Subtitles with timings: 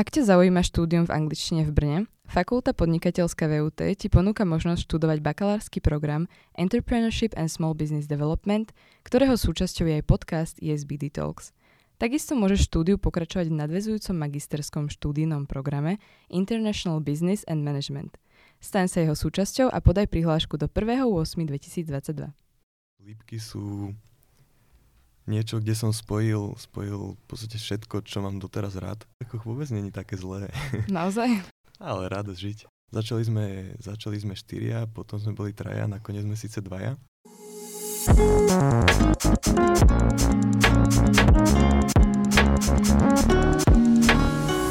[0.00, 5.20] Ak ťa zaujíma štúdium v angličtine v Brne, Fakulta podnikateľská VUT ti ponúka možnosť študovať
[5.20, 6.24] bakalársky program
[6.56, 8.72] Entrepreneurship and Small Business Development,
[9.04, 11.52] ktorého súčasťou je aj podcast ESBD Talks.
[12.00, 16.00] Takisto môžeš štúdiu pokračovať v nadvezujúcom magisterskom štúdijnom programe
[16.32, 18.16] International Business and Management.
[18.56, 22.32] Staň sa jeho súčasťou a podaj prihlášku do 1.8.2022.
[23.04, 23.92] Lípky sú
[25.30, 29.06] niečo, kde som spojil, spojil v podstate všetko, čo mám doteraz rád.
[29.22, 30.50] Ako vôbec není také zlé.
[30.90, 31.46] Naozaj?
[31.78, 32.66] Ale rád žiť.
[32.90, 33.46] Začali sme,
[33.78, 36.98] začali sme štyria, potom sme boli traja, nakoniec sme síce dvaja.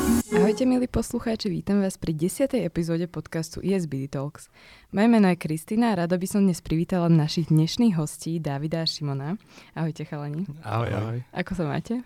[0.09, 2.49] Ahojte milí poslucháči, vítam vás pri 10.
[2.65, 4.49] epizóde podcastu ESBD Talks.
[4.89, 8.89] Moje meno je Kristina a rada by som dnes privítala našich dnešných hostí Davida a
[8.89, 9.37] Šimona.
[9.77, 10.49] Ahojte chalani.
[10.65, 11.17] Ahoj, ahoj.
[11.29, 12.01] Ako sa máte?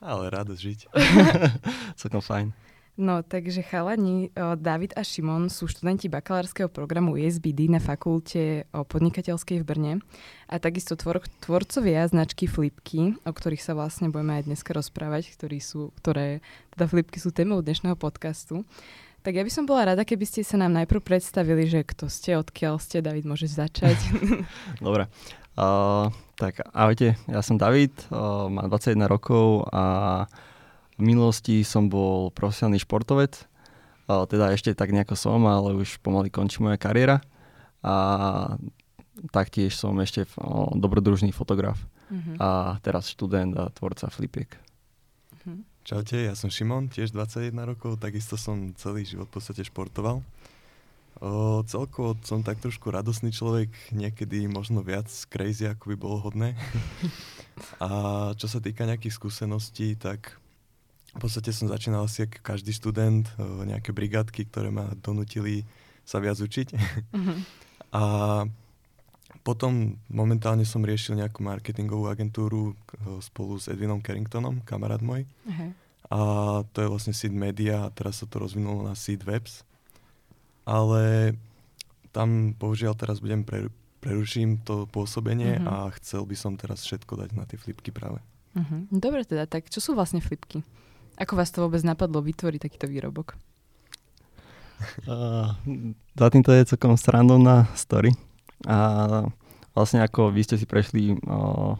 [0.00, 0.88] Ale rád žiť.
[2.00, 2.56] Celkom fajn.
[2.92, 9.64] No, takže chalani, David a Šimon sú študenti bakalárskeho programu ISBD na fakulte podnikateľskej v
[9.64, 9.92] Brne
[10.44, 15.56] a takisto tvor, tvorcovia značky Flipky, o ktorých sa vlastne budeme aj dneska rozprávať, ktorí
[15.64, 16.44] sú, ktoré,
[16.76, 18.68] teda Flipky sú témou dnešného podcastu.
[19.24, 22.36] Tak ja by som bola rada, keby ste sa nám najprv predstavili, že kto ste,
[22.36, 23.00] odkiaľ ste.
[23.00, 23.96] David, môžeš začať.
[24.84, 25.08] Dobre.
[25.56, 30.28] Uh, tak ahojte, ja som David, uh, mám 21 rokov a
[31.02, 33.50] v minulosti som bol profesionálny športovec,
[34.06, 37.18] teda ešte tak nejako som, ale už pomaly končí moja kariéra.
[37.82, 38.54] A
[39.34, 40.30] taktiež som ešte
[40.78, 41.82] dobrodružný fotograf.
[42.12, 42.36] Uh-huh.
[42.38, 42.48] A
[42.84, 44.54] teraz študent a tvorca flipiek.
[45.42, 45.66] Uh-huh.
[45.82, 50.22] Čaute, ja som Šimon, tiež 21 rokov, takisto som celý život v podstate športoval.
[51.22, 56.54] O, celkovo som tak trošku radosný človek, niekedy možno viac crazy, ako by bolo hodné.
[57.84, 57.88] a
[58.38, 60.41] čo sa týka nejakých skúseností, tak
[61.12, 63.28] v podstate som začínal asi ako každý študent,
[63.68, 65.68] nejaké brigádky, ktoré ma donutili
[66.08, 66.68] sa viac učiť.
[67.12, 67.36] Uh-huh.
[67.92, 68.02] A
[69.44, 72.72] potom momentálne som riešil nejakú marketingovú agentúru
[73.20, 75.28] spolu s Edvinom Carringtonom, kamarát môj.
[75.44, 75.70] Uh-huh.
[76.08, 76.20] A
[76.72, 79.64] to je vlastne Seed Media a teraz sa to rozvinulo na Seed Webs.
[80.64, 81.34] Ale
[82.14, 83.68] tam bohužiaľ teraz budem pre,
[84.00, 85.90] preruším to pôsobenie uh-huh.
[85.90, 88.24] a chcel by som teraz všetko dať na tie flipky práve.
[88.56, 88.88] Uh-huh.
[88.88, 90.64] Dobre teda, tak čo sú vlastne flipky?
[91.22, 93.38] Ako vás to vôbec napadlo vytvoriť takýto výrobok?
[95.06, 95.54] Uh,
[96.18, 98.10] za týmto je celkom srandovná story.
[98.66, 99.22] A
[99.70, 101.78] vlastne ako vy ste si prešli uh,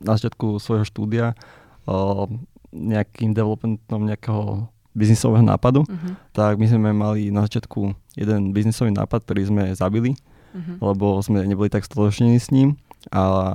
[0.00, 1.36] na začiatku svojho štúdia
[1.84, 2.24] uh,
[2.72, 6.16] nejakým developmentom nejakého biznisového nápadu, uh-huh.
[6.32, 10.16] tak my sme mali na začiatku jeden biznisový nápad, ktorý sme zabili,
[10.56, 10.80] uh-huh.
[10.80, 12.80] lebo sme neboli tak stoločnení s ním
[13.12, 13.52] a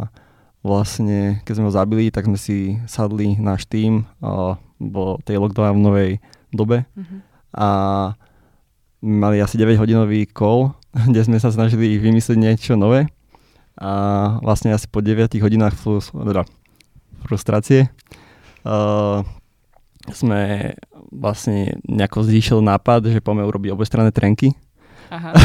[0.63, 6.23] vlastne, keď sme ho zabili, tak sme si sadli náš tým uh, vo tej lockdownovej
[6.55, 7.19] dobe uh-huh.
[7.51, 7.67] a
[9.03, 10.71] mali asi 9 hodinový call,
[11.11, 13.11] kde sme sa snažili vymyslieť niečo nové
[13.75, 13.91] a
[14.39, 16.47] vlastne asi po 9 hodinách flus, teda
[17.27, 17.91] frustrácie
[18.63, 19.25] uh,
[20.11, 20.73] sme
[21.13, 24.51] vlastne nejako zíšiel nápad, že poďme urobiť obojstranné trenky.
[25.13, 25.31] Aha.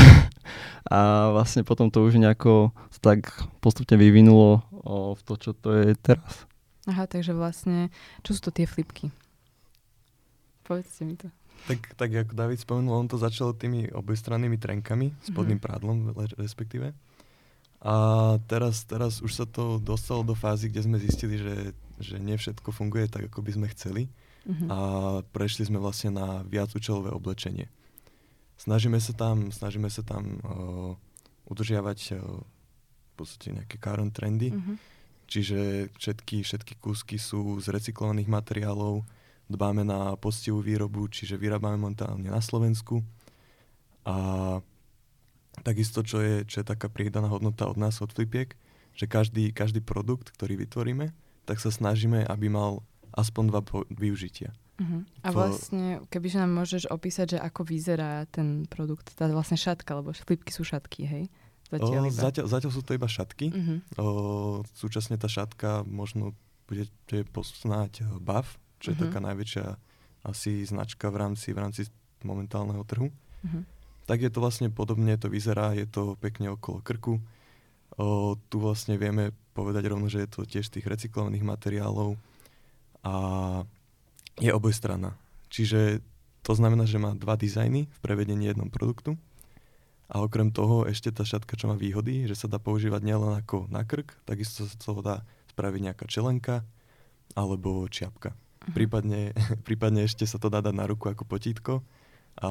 [0.89, 2.73] a vlastne potom to už nejako
[3.05, 3.29] tak
[3.61, 6.49] postupne vyvinulo o, v to, čo to je teraz.
[6.89, 7.93] Aha, takže vlastne,
[8.25, 9.13] čo sú to tie flipky?
[10.65, 11.29] Povedzte mi to.
[11.69, 15.69] Tak, tak ako David spomenul, on to začal tými obojstrannými trenkami, spodným mm-hmm.
[15.69, 15.97] prádlom
[16.41, 16.97] respektíve.
[17.85, 17.95] A
[18.49, 22.73] teraz, teraz už sa to dostalo do fázy, kde sme zistili, že, že nie všetko
[22.73, 24.03] funguje tak, ako by sme chceli.
[24.49, 24.69] Mm-hmm.
[24.73, 24.79] A
[25.29, 27.69] prešli sme vlastne na viacúčelové oblečenie.
[28.59, 30.93] Snažíme sa tam, snažíme sa tam uh,
[31.47, 32.43] udržiavať uh,
[33.19, 34.55] podstate nejaké current trendy.
[34.55, 34.77] Mm-hmm.
[35.29, 39.03] Čiže všetky, všetky kúsky sú z recyklovaných materiálov,
[39.51, 43.03] dbáme na postivú výrobu, čiže vyrábame momentálne na Slovensku.
[44.09, 44.17] A
[45.67, 48.57] takisto, čo je, čo je taká pridaná hodnota od nás, od Flipiek,
[48.97, 51.13] že každý, každý produkt, ktorý vytvoríme,
[51.45, 52.81] tak sa snažíme, aby mal
[53.13, 53.61] aspoň dva
[53.93, 54.57] využitia.
[54.79, 55.03] Uh-huh.
[55.27, 60.15] A vlastne, kebyže nám môžeš opísať, že ako vyzerá ten produkt, tá vlastne šatka, lebo
[60.15, 61.25] flipky sú šatky, hej?
[61.69, 63.51] Zatiaľ, o, zatiaľ, zatiaľ sú to iba šatky.
[63.51, 63.79] Uh-huh.
[63.99, 64.05] O,
[64.79, 66.33] súčasne tá šatka možno
[66.71, 69.11] budete poznať BAF, čo je uh-huh.
[69.11, 69.67] taká najväčšia
[70.31, 71.81] asi značka v rámci, v rámci
[72.23, 73.11] momentálneho trhu.
[73.11, 73.63] Uh-huh.
[74.07, 77.19] Tak je to vlastne podobne, to vyzerá, je to pekne okolo krku.
[77.99, 82.15] O, tu vlastne vieme povedať rovno, že je to tiež tých recyklovaných materiálov
[83.03, 83.15] a
[84.39, 85.15] je obojstranná.
[85.49, 86.03] Čiže
[86.43, 89.19] to znamená, že má dva dizajny v prevedení jednom produktu
[90.09, 93.69] a okrem toho ešte tá šatka, čo má výhody, že sa dá používať nielen ako
[93.69, 95.17] na krk, takisto sa toho dá
[95.53, 96.65] spraviť nejaká čelenka
[97.37, 98.33] alebo čiapka.
[98.73, 99.37] prípadne,
[99.69, 101.85] prípadne ešte sa to dá dať na ruku ako potítko
[102.41, 102.51] a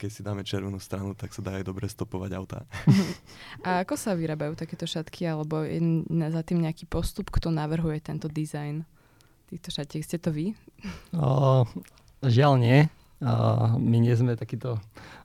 [0.00, 2.64] keď si dáme červenú stranu, tak sa dá aj dobre stopovať autá.
[3.68, 5.76] A ako sa vyrábajú takéto šatky, alebo je
[6.08, 8.82] za tým nejaký postup, kto navrhuje tento dizajn
[9.50, 10.06] týchto šatiek?
[10.06, 10.54] Ste to vy?
[11.10, 11.66] O,
[12.22, 12.78] žiaľ nie.
[13.18, 14.78] O, my nie sme takíto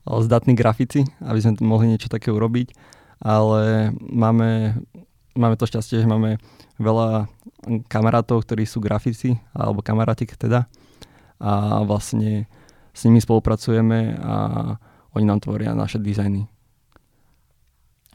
[0.04, 2.74] o, zdatní grafici, aby sme mohli niečo také urobiť,
[3.22, 4.81] ale máme,
[5.38, 6.42] máme to šťastie, že máme
[6.81, 7.30] veľa
[7.88, 10.66] kamarátov, ktorí sú grafici, alebo kamarátik teda.
[11.39, 12.50] A vlastne
[12.95, 14.36] s nimi spolupracujeme a
[15.16, 16.48] oni nám tvoria naše dizajny.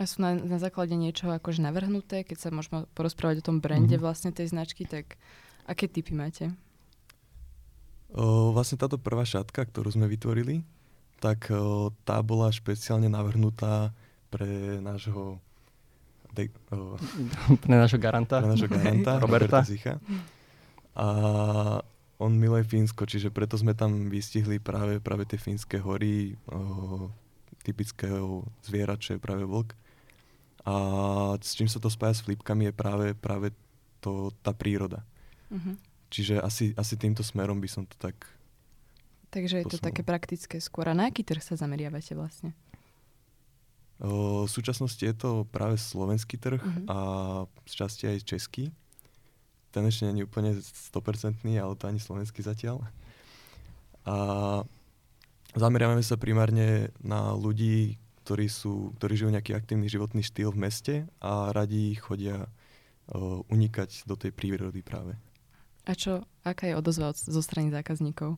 [0.01, 4.01] A sú na, na základe niečoho akože navrhnuté, keď sa môžeme porozprávať o tom brande
[4.01, 4.05] mm-hmm.
[4.05, 5.21] vlastne tej značky, tak
[5.71, 6.51] aké typy máte?
[8.11, 10.67] O, vlastne táto prvá šatka, ktorú sme vytvorili,
[11.23, 13.95] tak o, tá bola špeciálne navrhnutá
[14.35, 15.39] pre nášho
[16.35, 16.99] de, o,
[17.63, 19.63] pre nášho garanta, pre nášho garanta Roberta.
[19.63, 19.95] Roberta Zicha.
[20.99, 21.07] A
[22.19, 27.09] on miluje Fínsko, čiže preto sme tam vystihli práve, práve tie fínske hory, o,
[27.63, 29.73] typického zviera, čo je práve vlk.
[30.67, 30.75] A
[31.41, 33.55] s čím sa to spája s flipkami je práve, práve
[34.05, 35.07] to, tá príroda.
[35.51, 35.75] Uh-huh.
[36.11, 38.17] Čiže asi, asi týmto smerom by som to tak
[39.31, 39.79] Takže je posunul.
[39.79, 40.91] to také praktické skôr.
[40.91, 42.55] A na aký trh sa zameriavate vlastne?
[44.03, 46.87] O, v súčasnosti je to práve slovenský trh uh-huh.
[46.91, 46.99] a
[47.69, 48.65] z časti aj český
[49.71, 52.83] ten ešte nie je úplne 100%, ale to ani slovenský zatiaľ.
[54.03, 54.15] A
[55.55, 57.97] zameriavame sa primárne na ľudí,
[58.27, 64.07] ktorí, sú, ktorí žijú nejaký aktívny životný štýl v meste a radi chodia uh, unikať
[64.07, 65.15] do tej prírody práve.
[65.89, 68.37] A čo, aká je odozva zo strany zákazníkov?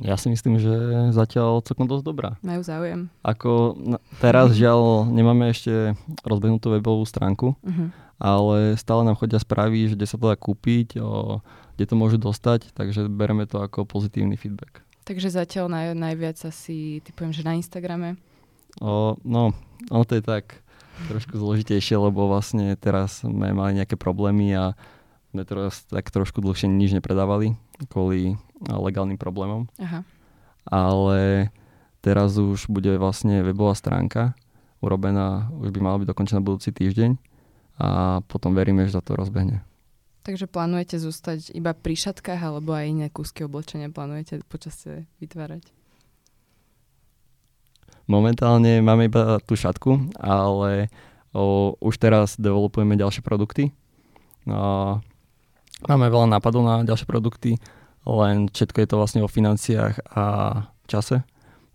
[0.00, 0.72] Ja si myslím, že
[1.12, 2.30] zatiaľ celkom dosť dobrá.
[2.40, 3.00] Majú záujem.
[3.22, 3.76] Ako
[4.18, 5.94] teraz žiaľ nemáme ešte
[6.24, 7.88] rozbehnutú webovú stránku, uh-huh
[8.22, 11.42] ale stále nám chodia správy, že kde sa to dá kúpiť, o,
[11.74, 14.86] kde to môžu dostať, takže bereme to ako pozitívny feedback.
[15.02, 18.14] Takže zatiaľ naj, najviac asi typujem, že na Instagrame?
[18.78, 19.50] O, no,
[19.90, 20.62] ono to je tak
[21.10, 24.78] trošku zložitejšie, lebo vlastne teraz sme mali nejaké problémy a
[25.32, 27.56] sme teraz tak trošku dlhšie nič nepredávali
[27.88, 28.36] kvôli
[28.68, 29.66] legálnym problémom.
[29.80, 30.04] Aha.
[30.68, 31.48] Ale
[32.04, 34.36] teraz už bude vlastne webová stránka
[34.84, 37.16] urobená, už by mala byť dokončená budúci týždeň
[37.80, 39.64] a potom veríme, že sa to rozbehne.
[40.22, 45.66] Takže plánujete zostať iba pri šatkách alebo aj iné kúsky oblečenia plánujete počasie vytvárať?
[48.06, 50.90] Momentálne máme iba tú šatku, ale
[51.34, 53.74] o, už teraz developujeme ďalšie produkty.
[54.46, 54.98] O,
[55.88, 57.58] máme veľa nápadov na ďalšie produkty,
[58.06, 60.24] len všetko je to vlastne o financiách a
[60.90, 61.22] čase.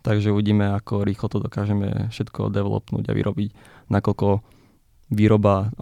[0.04, 3.50] Takže uvidíme, ako rýchlo to dokážeme všetko developnúť a vyrobiť,
[3.90, 4.40] nakoľko
[5.08, 5.72] výroba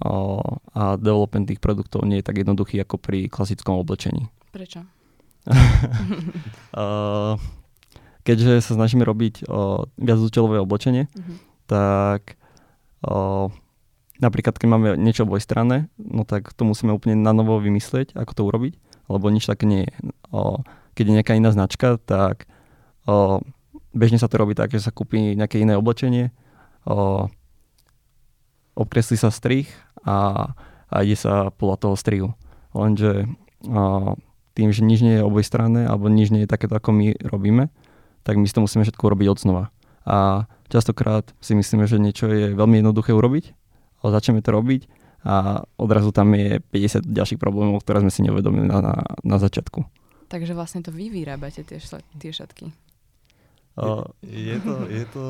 [0.73, 4.31] a development tých produktov nie je tak jednoduchý ako pri klasickom oblečení.
[4.55, 4.87] Prečo?
[8.27, 9.47] keďže sa snažíme robiť
[10.03, 11.37] viac účelové oblečenie, uh-huh.
[11.71, 12.35] tak
[14.21, 18.43] napríklad keď máme niečo obojstranné, no tak to musíme úplne na novo vymyslieť, ako to
[18.49, 18.75] urobiť,
[19.13, 19.93] lebo nič také nie je.
[20.33, 20.65] O,
[20.97, 22.49] keď je nejaká iná značka, tak
[23.05, 23.45] o,
[23.93, 26.33] bežne sa to robí tak, že sa kúpi nejaké iné oblečenie,
[26.89, 27.29] o,
[28.77, 29.69] obkreslí sa strih
[30.05, 30.53] a,
[30.89, 32.29] a ide sa podľa toho strihu.
[32.73, 33.29] Lenže
[33.69, 34.17] a,
[34.57, 37.69] tým, že nič nie je obojstranné alebo nič nie je takéto, ako my robíme,
[38.25, 39.65] tak my si to musíme všetko robiť od znova.
[40.07, 43.66] A častokrát si myslíme, že niečo je veľmi jednoduché urobiť,
[44.03, 44.89] začneme to robiť
[45.27, 48.95] a odrazu tam je 50 ďalších problémov, ktoré sme si neuvedomili na, na,
[49.27, 49.83] na začiatku.
[50.31, 51.79] Takže vlastne to vy vyrábate tie,
[52.19, 52.71] tie šatky.
[53.77, 55.25] Uh, je, je, to, je to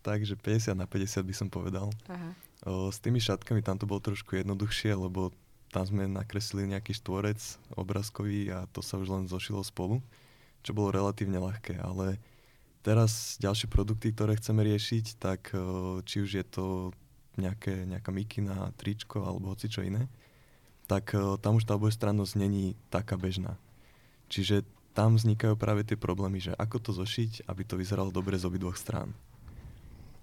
[0.00, 1.92] tak, že 50 na 50 by som povedal.
[2.08, 2.32] Aha.
[2.64, 5.32] O, s tými šatkami tam to bolo trošku jednoduchšie, lebo
[5.70, 7.38] tam sme nakreslili nejaký štvorec
[7.78, 10.02] obrázkový a to sa už len zošilo spolu,
[10.64, 12.18] čo bolo relatívne ľahké, ale
[12.80, 16.66] teraz ďalšie produkty, ktoré chceme riešiť, tak o, či už je to
[17.40, 20.06] nejaké, nejaká mikina, tričko alebo hoci čo iné,
[20.84, 23.56] tak o, tam už tá obojstrannosť není taká bežná.
[24.30, 24.62] Čiže
[24.94, 28.76] tam vznikajú práve tie problémy, že ako to zošiť, aby to vyzeralo dobre z obidvoch
[28.76, 29.14] strán.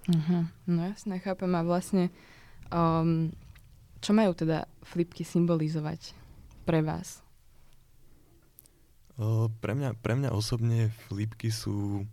[0.08, 0.48] Uh-huh.
[0.68, 1.52] No jasne, chápem.
[1.56, 2.12] A vlastne,
[2.72, 3.32] um,
[4.00, 6.16] čo majú teda flipky symbolizovať
[6.64, 7.24] pre vás?
[9.18, 12.06] O, pre, mňa, pre mňa osobne flipky sú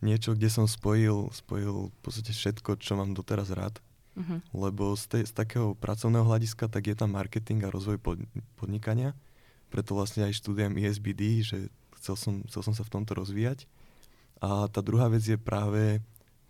[0.00, 3.80] niečo, kde som spojil, spojil v podstate všetko, čo mám doteraz rád.
[4.16, 4.40] Uh-huh.
[4.52, 8.18] Lebo z, tej, z takého pracovného hľadiska tak je tam marketing a rozvoj pod,
[8.58, 9.14] podnikania.
[9.70, 11.56] Preto vlastne aj študujem ISBD, že
[12.00, 13.70] chcel som, chcel som sa v tomto rozvíjať.
[14.40, 16.00] A tá druhá vec je práve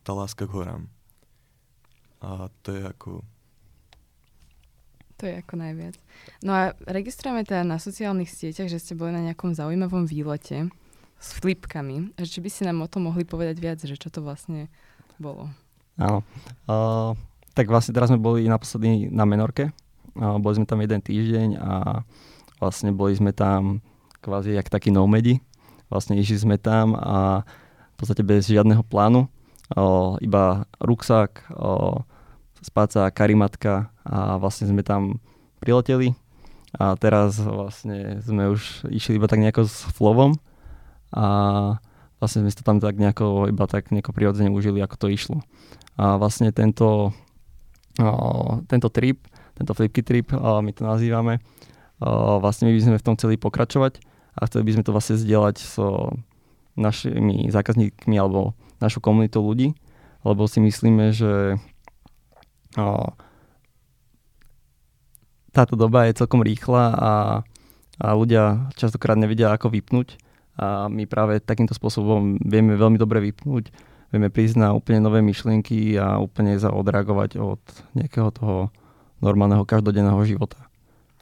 [0.06, 0.82] tá láska k horám.
[2.22, 3.26] A to je ako...
[5.20, 6.00] To je ako najviac.
[6.40, 10.72] No a registrujeme teda na sociálnych sieťach, že ste boli na nejakom zaujímavom výlete
[11.20, 12.16] s flipkami.
[12.16, 14.72] A či by si nám o tom mohli povedať viac, že čo to vlastne
[15.20, 15.52] bolo?
[16.00, 16.24] Áno.
[16.64, 17.12] Uh,
[17.52, 19.68] tak vlastne teraz sme boli naposledy na Menorke.
[20.16, 22.02] Uh, boli sme tam jeden týždeň a
[22.56, 23.84] vlastne boli sme tam
[24.24, 25.44] kvázi jak takí nomedi.
[25.92, 29.28] Vlastne išli sme tam a v podstate bez žiadneho plánu.
[29.70, 32.00] Uh, iba ruksak, uh,
[32.64, 35.20] spáca, karimatka a vlastne sme tam
[35.60, 36.16] prileteli
[36.76, 40.38] a teraz vlastne sme už išli iba tak nejako s flovom
[41.10, 41.26] a
[42.22, 45.38] vlastne sme to tam tak nejako, iba tak nejako prirodzene užili, ako to išlo.
[45.96, 47.12] A vlastne tento,
[48.68, 49.24] tento trip,
[49.58, 51.42] tento flipky trip, my to nazývame,
[52.40, 54.00] vlastne my by sme v tom chceli pokračovať
[54.38, 56.16] a chceli by sme to vlastne zdieľať so
[56.78, 59.76] našimi zákazníkmi alebo našou komunitou ľudí,
[60.24, 61.60] lebo si myslíme, že
[65.50, 67.12] táto doba je celkom rýchla a,
[67.98, 70.16] a ľudia častokrát nevedia, ako vypnúť
[70.60, 73.72] a my práve takýmto spôsobom vieme veľmi dobre vypnúť,
[74.12, 77.62] vieme prísť na úplne nové myšlienky a úplne sa odreagovať od
[77.96, 78.56] nejakého toho
[79.24, 80.60] normálneho každodenného života.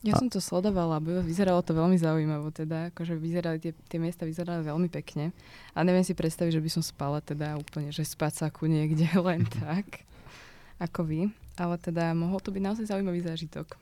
[0.02, 0.18] Ja a...
[0.18, 4.90] som to sledovala, vyzeralo to veľmi zaujímavo, teda akože vyzerali, tie, tie miesta vyzerali veľmi
[4.90, 5.30] pekne
[5.75, 10.02] a neviem si predstaviť, že by som spala teda úplne, že spacáku niekde len tak
[10.83, 11.21] ako vy,
[11.59, 13.75] ale teda mohol to byť naozaj zaujímavý zážitok.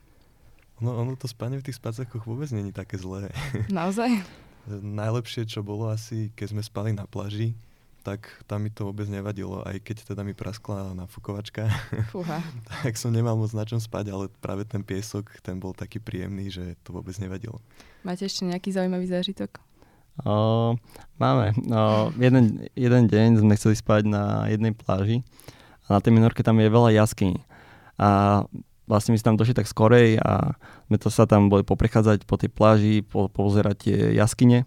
[0.77, 3.33] No ono to spanie v tých spacákoch vôbec není také zlé.
[3.69, 4.09] Naozaj?
[4.67, 7.55] Najlepšie, čo bolo asi, keď sme spali na pláži,
[8.07, 11.67] tak tam mi to vôbec nevadilo, aj keď teda mi praskla nafukovačka.
[12.15, 12.39] Fúha.
[12.83, 16.47] tak som nemal moc na čom spať, ale práve ten piesok, ten bol taký príjemný,
[16.47, 17.59] že to vôbec nevadilo.
[18.07, 19.59] Máte ešte nejaký zaujímavý zážitok?
[20.23, 20.79] O,
[21.19, 21.51] máme.
[21.67, 25.19] O, jeden, jeden deň sme chceli spať na jednej pláži
[25.91, 27.43] a na tej minorke tam je veľa jaskyní.
[27.99, 28.43] A
[28.87, 30.55] vlastne my sme tam došli tak skorej a
[30.87, 34.63] sme to sa tam boli poprechádzať po tej pláži, po, pozerať tie jaskyne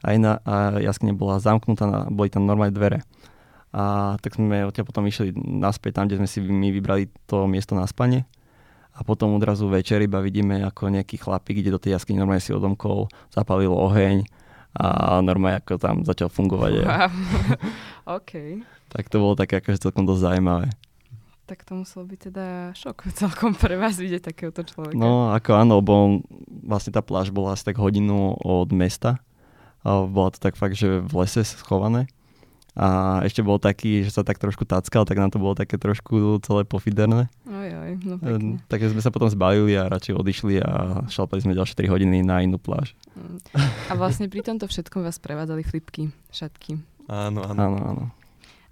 [0.00, 3.02] a, jedna, a jaskyne bola zamknutá, boli tam normálne dvere.
[3.74, 7.74] A tak sme odtiaľ potom išli naspäť tam, kde sme si my vybrali to miesto
[7.74, 8.22] na spanie.
[8.94, 12.54] A potom odrazu večer iba vidíme, ako nejaký chlapík ide do tej jaskyne, normálne si
[12.54, 14.22] odomkol, zapalil oheň
[14.78, 16.86] a normálne ako tam začal fungovať.
[16.86, 17.10] Wow.
[18.22, 18.62] OK.
[18.94, 20.70] Tak to bolo také akože celkom dosť zaujímavé.
[21.44, 24.96] Tak to muselo byť teda šok celkom pre vás vidieť takéhoto človeka.
[24.96, 26.24] No ako áno, lebo
[26.64, 29.20] vlastne tá pláž bola asi tak hodinu od mesta.
[29.84, 32.08] A bola to tak fakt, že v lese schované.
[32.74, 36.42] A ešte bol taký, že sa tak trošku tackal, tak nám to bolo také trošku
[36.42, 37.30] celé pofiderné.
[37.46, 38.58] Oj, oj, no pekne.
[38.66, 42.42] Takže sme sa potom zbalili a radšej odišli a šalpali sme ďalšie 3 hodiny na
[42.42, 42.98] inú pláž.
[43.14, 43.38] Mm.
[43.86, 46.82] A vlastne pri tomto všetkom vás prevádzali flipky, šatky.
[47.06, 47.58] Áno, áno.
[47.62, 48.04] áno, áno.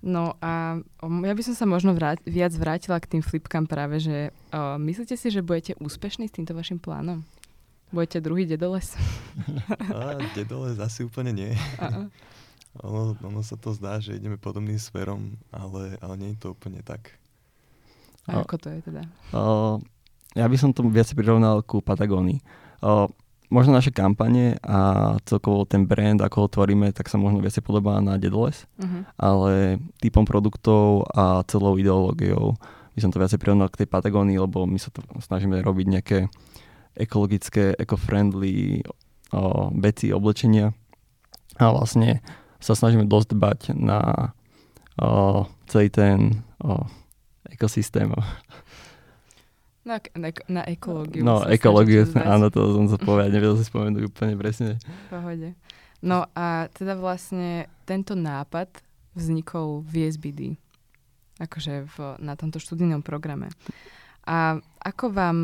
[0.02, 4.34] No a ja by som sa možno vrát, viac vrátila k tým flipkám práve, že
[4.50, 7.22] uh, myslíte si, že budete úspešní s týmto vašim plánom?
[7.94, 8.98] Budete druhý dedoles?
[9.94, 11.50] a, dedoles asi úplne nie.
[12.82, 16.82] ono, ono sa to zdá, že ideme podobným smerom, ale, ale nie je to úplne
[16.82, 17.14] tak.
[18.26, 19.02] A ako to je teda?
[19.30, 19.78] Uh,
[20.34, 22.42] ja by som to viac prirovnal ku Patagónii.
[23.52, 28.00] Možno naše kampane a celkovo ten brand, ako ho tvoríme, tak sa možno viacej podobá
[28.00, 29.04] na Dedoles, uh-huh.
[29.20, 32.56] ale typom produktov a celou ideológiou
[32.96, 36.18] by som to viacej prirovnal k tej Patagónii, lebo my sa to snažíme robiť nejaké
[36.96, 38.84] ekologické, eco-friendly
[39.32, 40.76] o, veci, oblečenia
[41.56, 42.20] a vlastne
[42.60, 44.32] sa snažíme dosť dbať na
[45.00, 46.84] o, celý ten o,
[47.48, 48.12] ekosystém.
[49.82, 51.26] Na, na, na ekológiu.
[51.26, 54.78] No, ekológiu, áno, to som sa povedať, nevedel si spomenúť úplne presne.
[54.78, 55.48] V pohode.
[56.02, 58.70] No a teda vlastne tento nápad
[59.14, 60.40] vznikol v SBD,
[61.38, 63.50] akože v, na tomto študijnom programe.
[64.22, 65.38] A ako vám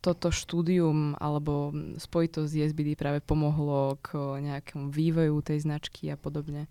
[0.00, 6.64] toto štúdium alebo spojitosť s SBD práve pomohlo k nejakému vývoju tej značky a podobne?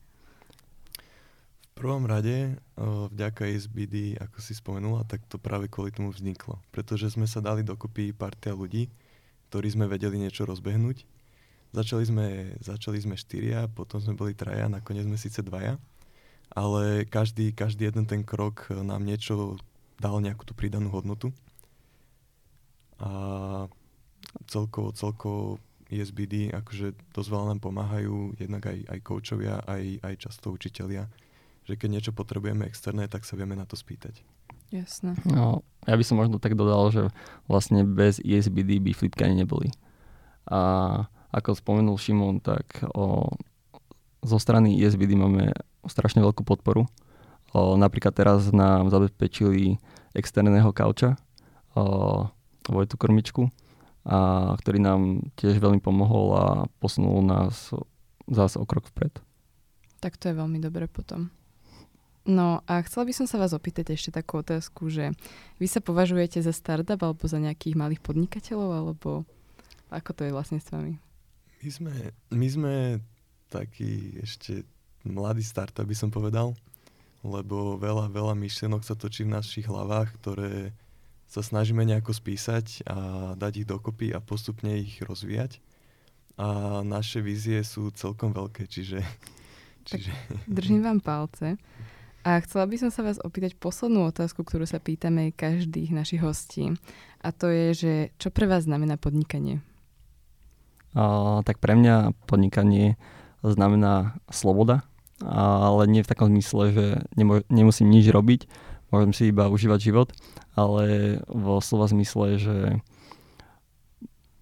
[1.81, 6.61] Prvom rade, vďaka SBD, ako si spomenula, tak to práve kvôli tomu vzniklo.
[6.69, 8.85] Pretože sme sa dali dokopy partia ľudí,
[9.49, 11.09] ktorí sme vedeli niečo rozbehnúť.
[11.73, 12.27] Začali sme,
[12.61, 15.81] začali sme štyria, potom sme boli traja, nakoniec sme síce dvaja,
[16.53, 19.57] ale každý, každý jeden ten krok nám niečo
[19.97, 21.33] dal nejakú tú pridanú hodnotu.
[23.01, 23.65] A
[24.45, 25.57] celkovo, celkovo
[25.89, 31.09] ESBD, akože dosť veľa nám pomáhajú, jednak aj, aj coachovia, aj, aj často učitelia,
[31.65, 34.21] že keď niečo potrebujeme externé, tak sa vieme na to spýtať.
[34.71, 35.19] Jasné.
[35.27, 37.03] No, ja by som možno tak dodal, že
[37.45, 39.67] vlastne bez ESBD by flipky ani neboli.
[40.47, 40.59] A
[41.31, 43.35] ako spomenul Šimon, tak o,
[44.23, 45.51] zo strany ESBD máme
[45.87, 46.87] strašne veľkú podporu.
[47.51, 49.75] O, napríklad teraz nám zabezpečili
[50.15, 51.19] externého kauča,
[51.75, 52.27] o,
[52.71, 53.51] Vojtu Krmičku,
[54.07, 56.45] a ktorý nám tiež veľmi pomohol a
[56.79, 57.69] posunul nás
[58.25, 59.19] zase o krok vpred.
[60.01, 61.29] Tak to je veľmi dobre potom.
[62.21, 65.09] No a chcela by som sa vás opýtať ešte takú otázku, že
[65.57, 69.09] vy sa považujete za startup alebo za nejakých malých podnikateľov, alebo
[69.89, 71.01] ako to je vlastne s vami?
[71.65, 71.93] My sme,
[72.29, 72.75] my sme
[73.49, 74.65] taký ešte
[75.01, 76.53] mladý startup, by som povedal,
[77.25, 80.73] lebo veľa, veľa myšlienok sa točí v našich hlavách, ktoré
[81.25, 82.97] sa snažíme nejako spísať a
[83.33, 85.57] dať ich dokopy a postupne ich rozvíjať.
[86.37, 89.01] A naše vízie sú celkom veľké, čiže...
[89.89, 90.11] čiže...
[90.11, 91.57] Tak držím vám palce.
[92.21, 96.77] A chcela by som sa vás opýtať poslednú otázku, ktorú sa pýtame každých našich hostí.
[97.25, 99.65] A to je, že čo pre vás znamená podnikanie?
[100.93, 102.93] Uh, tak pre mňa podnikanie
[103.41, 104.85] znamená sloboda,
[105.25, 106.85] ale nie v takom zmysle, že
[107.17, 108.45] nemo- nemusím nič robiť,
[108.93, 110.13] môžem si iba užívať život,
[110.53, 112.57] ale vo slova zmysle, že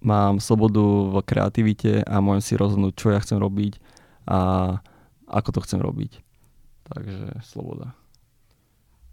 [0.04, 3.80] mám slobodu v kreativite a môžem si rozhodnúť, čo ja chcem robiť
[4.28, 4.40] a
[5.32, 6.20] ako to chcem robiť
[6.90, 7.94] Takže sloboda.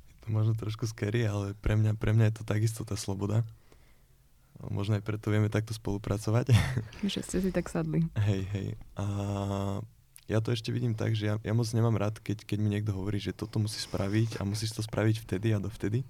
[0.09, 3.45] Je to možno trošku scary, ale pre mňa, pre mňa je to takisto tá sloboda.
[4.73, 6.57] Možno aj preto vieme takto spolupracovať.
[7.13, 8.09] Že ste si tak sadli.
[8.17, 8.69] Hej, hej.
[8.97, 9.05] A
[10.27, 12.91] ja to ešte vidím tak, že ja, ja moc nemám rád, keď, keď mi niekto
[12.91, 16.03] hovorí, že toto musí spraviť a musíš to spraviť vtedy a dovtedy.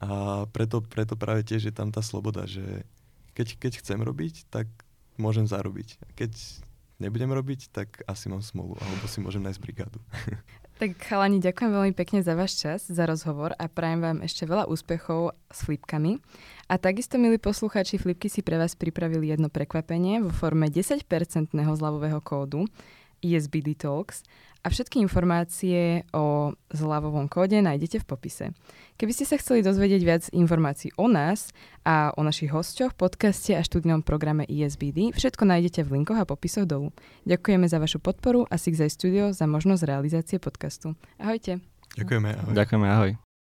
[0.00, 2.86] A preto, preto práve tiež je tam tá sloboda, že
[3.36, 4.70] keď, keď chcem robiť, tak
[5.20, 6.00] môžem zarobiť.
[6.16, 6.32] Keď
[6.98, 9.98] nebudem robiť, tak asi mám smolu, alebo si môžem nájsť brigádu.
[10.74, 14.66] Tak chalani, ďakujem veľmi pekne za váš čas, za rozhovor a prajem vám ešte veľa
[14.66, 16.18] úspechov s flipkami.
[16.66, 22.18] A takisto, milí poslucháči, flipky si pre vás pripravili jedno prekvapenie vo forme 10-percentného zľavového
[22.18, 22.66] kódu
[23.22, 24.26] ESBD Talks
[24.64, 28.44] a všetky informácie o zľavovom kóde nájdete v popise.
[28.96, 31.52] Keby ste sa chceli dozvedieť viac informácií o nás
[31.84, 36.64] a o našich hosťoch, podcaste a študijnom programe ESBD, všetko nájdete v linkoch a popisoch
[36.64, 36.96] dolu.
[37.28, 40.96] Ďakujeme za vašu podporu a Sixej Studio za možnosť realizácie podcastu.
[41.20, 41.60] Ahojte.
[42.00, 42.30] Ďakujeme.
[42.32, 42.52] Ahoj.
[42.56, 43.33] Ďakujeme, ahoj.